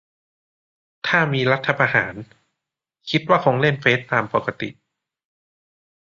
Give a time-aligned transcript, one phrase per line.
[1.07, 2.15] ถ้ามี รัฐประหาร
[3.09, 4.69] คิดว่าคงเล่นเฟซตามปกติ